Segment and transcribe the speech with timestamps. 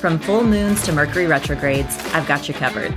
[0.00, 2.94] From full moons to Mercury retrogrades, I've got you covered.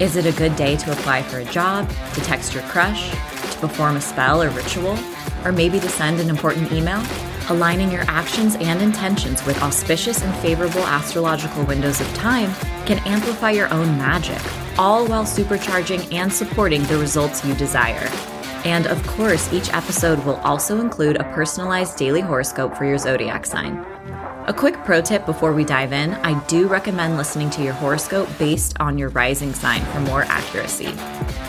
[0.00, 3.58] Is it a good day to apply for a job, to text your crush, to
[3.58, 4.96] perform a spell or ritual,
[5.44, 7.02] or maybe to send an important email?
[7.48, 12.52] Aligning your actions and intentions with auspicious and favorable astrological windows of time
[12.86, 14.40] can amplify your own magic,
[14.78, 18.08] all while supercharging and supporting the results you desire.
[18.64, 23.46] And of course, each episode will also include a personalized daily horoscope for your zodiac
[23.46, 23.84] sign.
[24.48, 28.28] A quick pro tip before we dive in I do recommend listening to your horoscope
[28.38, 30.92] based on your rising sign for more accuracy.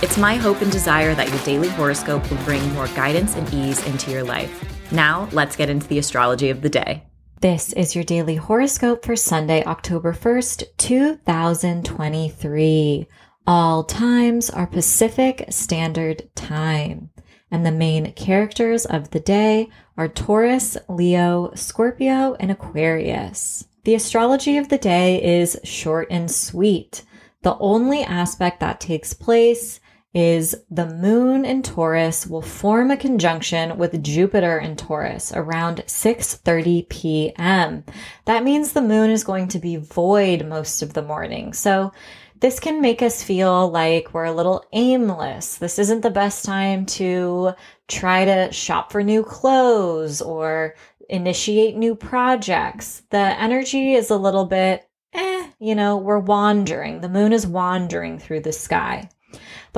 [0.01, 3.85] It's my hope and desire that your daily horoscope will bring more guidance and ease
[3.85, 4.91] into your life.
[4.91, 7.03] Now, let's get into the astrology of the day.
[7.39, 13.07] This is your daily horoscope for Sunday, October 1st, 2023.
[13.45, 17.11] All times are Pacific Standard Time.
[17.49, 23.67] And the main characters of the day are Taurus, Leo, Scorpio, and Aquarius.
[23.85, 27.03] The astrology of the day is short and sweet.
[27.43, 29.79] The only aspect that takes place
[30.13, 36.89] is the moon in Taurus will form a conjunction with Jupiter in Taurus around 6:30
[36.89, 37.83] p.m.
[38.25, 41.53] That means the moon is going to be void most of the morning.
[41.53, 41.91] So
[42.39, 45.57] this can make us feel like we're a little aimless.
[45.57, 47.53] This isn't the best time to
[47.87, 50.75] try to shop for new clothes or
[51.09, 53.03] initiate new projects.
[53.09, 57.01] The energy is a little bit, eh, you know, we're wandering.
[57.01, 59.09] The moon is wandering through the sky.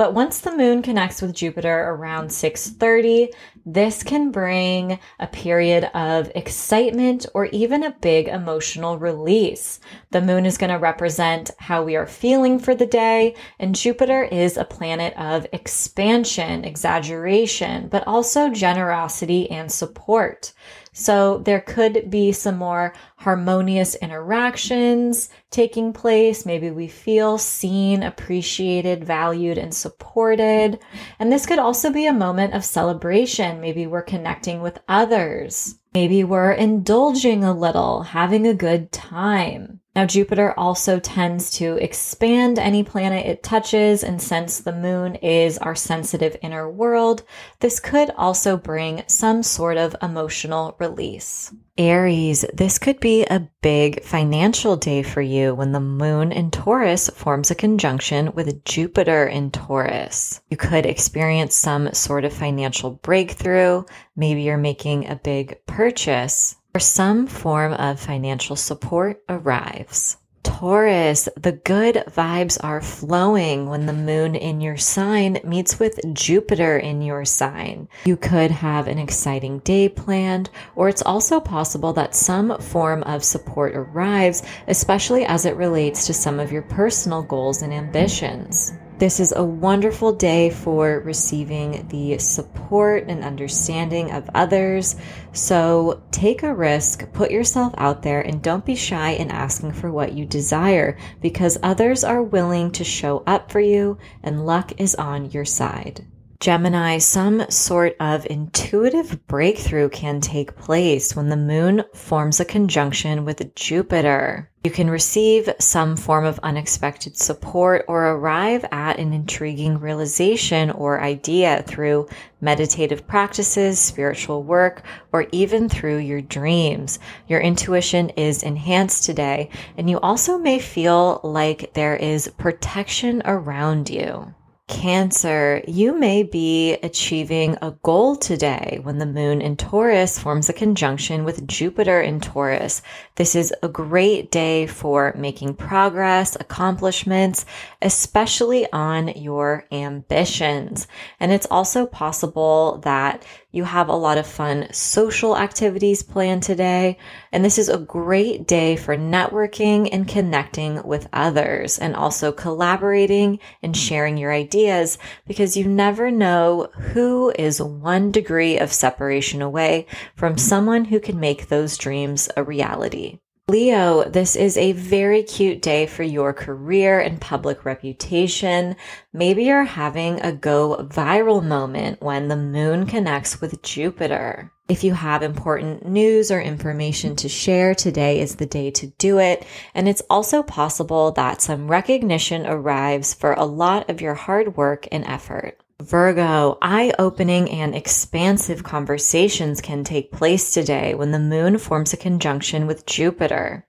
[0.00, 3.34] But once the moon connects with Jupiter around 6:30,
[3.66, 9.78] this can bring a period of excitement or even a big emotional release.
[10.10, 14.22] The moon is going to represent how we are feeling for the day, and Jupiter
[14.22, 20.54] is a planet of expansion, exaggeration, but also generosity and support.
[20.92, 26.44] So there could be some more harmonious interactions taking place.
[26.44, 30.78] Maybe we feel seen, appreciated, valued, and supported.
[31.18, 33.60] And this could also be a moment of celebration.
[33.60, 35.76] Maybe we're connecting with others.
[35.94, 39.79] Maybe we're indulging a little, having a good time.
[39.96, 45.58] Now, Jupiter also tends to expand any planet it touches, and since the moon is
[45.58, 47.24] our sensitive inner world,
[47.58, 51.52] this could also bring some sort of emotional release.
[51.76, 57.08] Aries, this could be a big financial day for you when the moon in Taurus
[57.08, 60.40] forms a conjunction with Jupiter in Taurus.
[60.50, 63.82] You could experience some sort of financial breakthrough.
[64.14, 70.16] Maybe you're making a big purchase or some form of financial support arrives.
[70.42, 76.78] Taurus, the good vibes are flowing when the moon in your sign meets with Jupiter
[76.78, 77.88] in your sign.
[78.04, 83.22] You could have an exciting day planned, or it's also possible that some form of
[83.22, 88.72] support arrives, especially as it relates to some of your personal goals and ambitions.
[89.00, 94.94] This is a wonderful day for receiving the support and understanding of others.
[95.32, 99.90] So take a risk, put yourself out there, and don't be shy in asking for
[99.90, 104.94] what you desire because others are willing to show up for you and luck is
[104.94, 106.04] on your side.
[106.40, 113.26] Gemini, some sort of intuitive breakthrough can take place when the moon forms a conjunction
[113.26, 114.50] with Jupiter.
[114.64, 121.02] You can receive some form of unexpected support or arrive at an intriguing realization or
[121.02, 122.08] idea through
[122.40, 126.98] meditative practices, spiritual work, or even through your dreams.
[127.28, 133.90] Your intuition is enhanced today, and you also may feel like there is protection around
[133.90, 134.34] you.
[134.70, 140.52] Cancer, you may be achieving a goal today when the moon in Taurus forms a
[140.52, 142.80] conjunction with Jupiter in Taurus.
[143.16, 147.44] This is a great day for making progress, accomplishments,
[147.82, 150.86] especially on your ambitions.
[151.18, 156.98] And it's also possible that you have a lot of fun social activities planned today.
[157.32, 163.40] And this is a great day for networking and connecting with others and also collaborating
[163.62, 169.86] and sharing your ideas because you never know who is one degree of separation away
[170.14, 173.18] from someone who can make those dreams a reality.
[173.50, 178.76] Leo, this is a very cute day for your career and public reputation.
[179.12, 184.52] Maybe you're having a go viral moment when the moon connects with Jupiter.
[184.68, 189.18] If you have important news or information to share, today is the day to do
[189.18, 189.44] it.
[189.74, 194.86] And it's also possible that some recognition arrives for a lot of your hard work
[194.92, 195.58] and effort.
[195.80, 201.96] Virgo, eye opening and expansive conversations can take place today when the moon forms a
[201.96, 203.66] conjunction with Jupiter.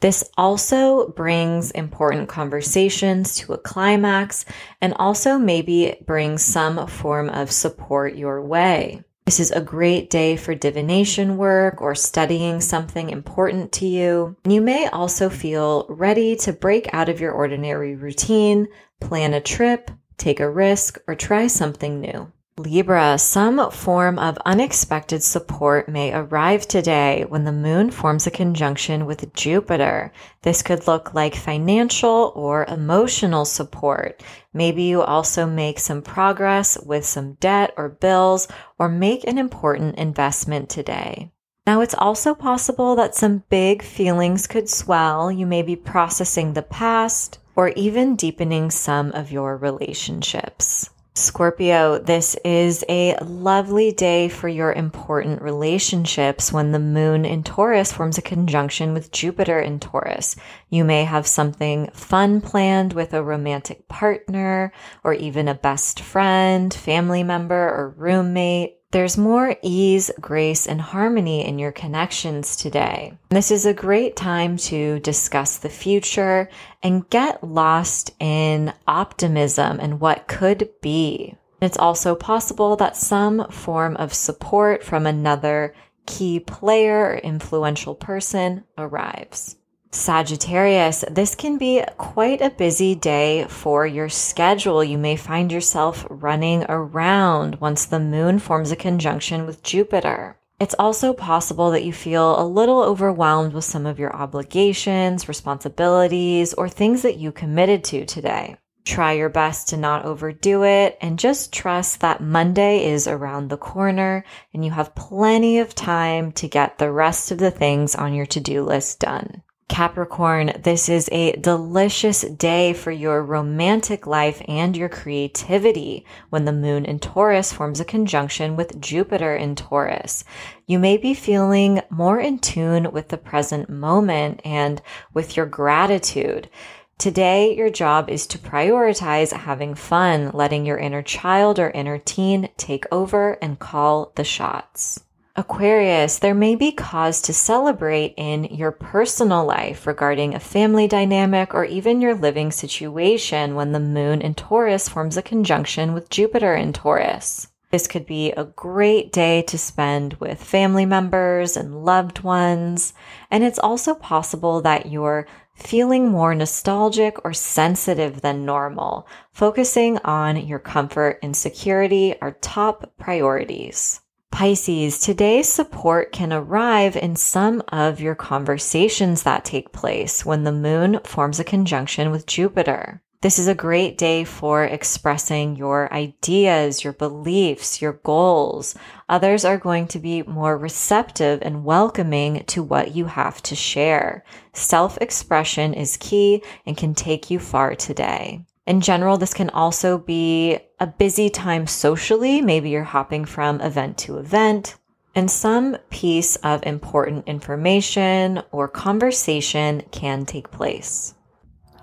[0.00, 4.46] This also brings important conversations to a climax
[4.80, 9.04] and also maybe brings some form of support your way.
[9.26, 14.36] This is a great day for divination work or studying something important to you.
[14.44, 18.66] You may also feel ready to break out of your ordinary routine,
[18.98, 22.30] plan a trip, take a risk, or try something new.
[22.58, 29.06] Libra, some form of unexpected support may arrive today when the moon forms a conjunction
[29.06, 30.12] with Jupiter.
[30.42, 34.22] This could look like financial or emotional support.
[34.52, 38.46] Maybe you also make some progress with some debt or bills
[38.78, 41.32] or make an important investment today.
[41.66, 45.30] Now, it's also possible that some big feelings could swell.
[45.30, 50.88] You may be processing the past, or even deepening some of your relationships.
[51.12, 57.92] Scorpio, this is a lovely day for your important relationships when the moon in Taurus
[57.92, 60.36] forms a conjunction with Jupiter in Taurus.
[60.70, 64.72] You may have something fun planned with a romantic partner
[65.04, 68.79] or even a best friend, family member, or roommate.
[68.92, 73.16] There's more ease, grace, and harmony in your connections today.
[73.28, 76.48] This is a great time to discuss the future
[76.82, 81.36] and get lost in optimism and what could be.
[81.60, 85.72] It's also possible that some form of support from another
[86.06, 89.54] key player or influential person arrives.
[89.92, 94.84] Sagittarius, this can be quite a busy day for your schedule.
[94.84, 100.38] You may find yourself running around once the moon forms a conjunction with Jupiter.
[100.60, 106.54] It's also possible that you feel a little overwhelmed with some of your obligations, responsibilities,
[106.54, 108.58] or things that you committed to today.
[108.84, 113.56] Try your best to not overdo it and just trust that Monday is around the
[113.56, 118.14] corner and you have plenty of time to get the rest of the things on
[118.14, 119.42] your to do list done.
[119.70, 126.52] Capricorn, this is a delicious day for your romantic life and your creativity when the
[126.52, 130.24] moon in Taurus forms a conjunction with Jupiter in Taurus.
[130.66, 134.82] You may be feeling more in tune with the present moment and
[135.14, 136.50] with your gratitude.
[136.98, 142.48] Today, your job is to prioritize having fun, letting your inner child or inner teen
[142.56, 145.04] take over and call the shots.
[145.40, 151.54] Aquarius, there may be cause to celebrate in your personal life regarding a family dynamic
[151.54, 156.54] or even your living situation when the moon in Taurus forms a conjunction with Jupiter
[156.54, 157.48] in Taurus.
[157.70, 162.92] This could be a great day to spend with family members and loved ones.
[163.30, 169.08] And it's also possible that you're feeling more nostalgic or sensitive than normal.
[169.32, 174.02] Focusing on your comfort and security are top priorities.
[174.30, 180.52] Pisces, today's support can arrive in some of your conversations that take place when the
[180.52, 183.02] moon forms a conjunction with Jupiter.
[183.22, 188.74] This is a great day for expressing your ideas, your beliefs, your goals.
[189.10, 194.24] Others are going to be more receptive and welcoming to what you have to share.
[194.54, 198.46] Self expression is key and can take you far today.
[198.70, 202.40] In general, this can also be a busy time socially.
[202.40, 204.76] Maybe you're hopping from event to event.
[205.12, 211.14] And some piece of important information or conversation can take place.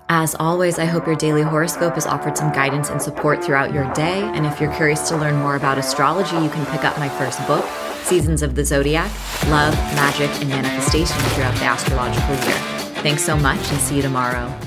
[0.08, 3.92] As always, I hope your daily horoscope has offered some guidance and support throughout your
[3.92, 4.22] day.
[4.22, 7.46] And if you're curious to learn more about astrology, you can pick up my first
[7.46, 7.66] book,
[8.04, 9.10] Seasons of the Zodiac
[9.48, 12.58] Love, Magick, and Manifestation throughout the astrological year.
[13.02, 14.58] Thanks so much and see you tomorrow.